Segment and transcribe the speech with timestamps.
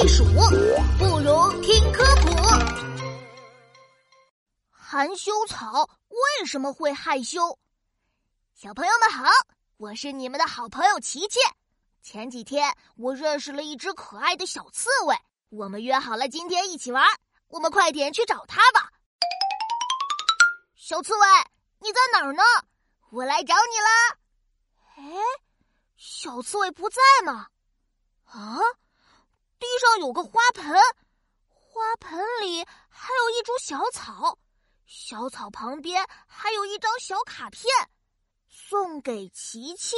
[0.00, 2.30] 避暑，不如听科普。
[4.70, 7.58] 含羞草为什么会害羞？
[8.54, 9.30] 小朋友们好，
[9.76, 11.38] 我是你们的好朋友琪琪。
[12.00, 15.14] 前几天我认识了一只可爱的小刺猬，
[15.50, 17.04] 我们约好了今天一起玩。
[17.48, 18.88] 我们快点去找它吧。
[20.76, 21.26] 小刺猬，
[21.78, 22.42] 你在哪儿呢？
[23.10, 24.16] 我来找你了。
[24.96, 25.20] 哎，
[25.98, 27.48] 小刺猬不在吗？
[28.24, 28.56] 啊，
[29.60, 30.74] 地上有个花盆，
[31.50, 34.38] 花盆里还有一株小草，
[34.86, 37.70] 小草旁边还有一张小卡片，
[38.48, 39.96] 送给琪琪。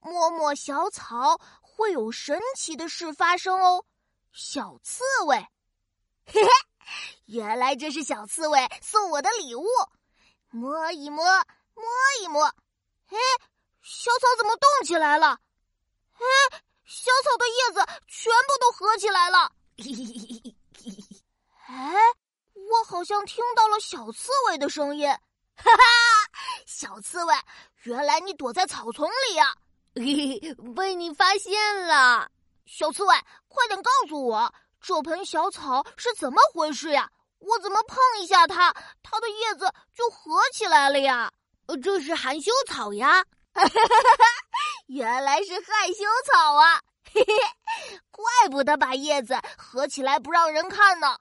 [0.00, 3.84] 摸摸小草，会有神奇的事发生哦。
[4.32, 5.36] 小刺猬，
[6.26, 6.48] 嘿嘿，
[7.26, 9.64] 原来这是小刺猬送我的礼物。
[10.50, 11.24] 摸一摸，
[11.74, 11.84] 摸
[12.22, 12.46] 一摸，
[13.06, 13.16] 嘿，
[13.80, 15.38] 小草怎么动起来了？
[16.12, 16.24] 嘿。
[16.98, 19.52] 小草的叶子全部都合起来了。
[21.68, 21.94] 哎，
[22.54, 25.08] 我好像听到了小刺猬的声音。
[25.54, 25.82] 哈哈，
[26.66, 27.34] 小刺猬，
[27.84, 29.54] 原来你躲在草丛里呀！
[30.74, 32.28] 被你发现了，
[32.66, 33.14] 小刺猬，
[33.46, 37.08] 快点告诉我，这盆小草是怎么回事呀？
[37.38, 38.74] 我怎么碰一下它，
[39.04, 41.32] 它的叶子就合起来了呀？
[41.80, 43.24] 这是含羞草呀。
[43.54, 44.24] 哈哈哈哈
[44.86, 46.80] 原来是害羞草啊！
[47.14, 51.16] 嘿嘿，怪不得把叶子合起来不让人看呢。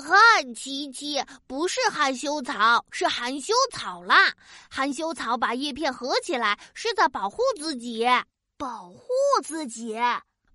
[0.00, 0.14] 嗨，
[0.54, 4.32] 琪琪，不是害羞草，是含羞草啦。
[4.70, 8.06] 含羞草把叶片合起来是在保护自己，
[8.56, 9.08] 保护
[9.42, 9.98] 自己。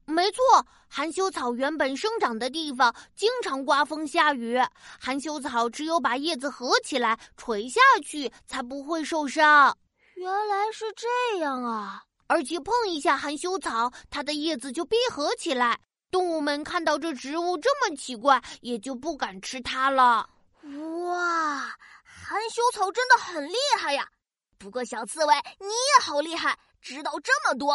[0.05, 4.57] 没错，含羞草原本生长的地方经常刮风下雨，
[4.99, 9.77] 含羞草只有把叶子合起来垂下去，才不会受伤。
[10.15, 12.03] 原来是这样啊！
[12.33, 15.79] 而且碰一下含羞草，它的叶子就闭合起来。
[16.09, 20.27] 动物们看到这植物这么奇怪，也就不敢吃它了。
[20.63, 24.09] 哇，含羞草真的很厉害呀！
[24.57, 27.73] 不过小刺猬你也好厉害，知道这么多。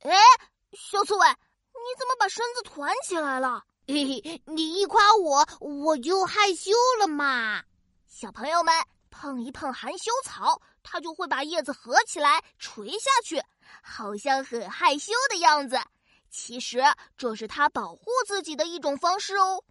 [0.00, 0.12] 哎，
[0.72, 3.62] 小刺猬，你怎么把身子团起来了？
[3.86, 7.62] 嘿嘿，你一夸我，我就害羞了嘛。
[8.08, 8.74] 小朋友们。
[9.12, 13.42] 碰一碰含羞草，它就会把叶子合起来垂下去，
[13.82, 15.78] 好像很害羞的样子。
[16.30, 16.80] 其实
[17.16, 19.64] 这是他保护自己的一种方式哦。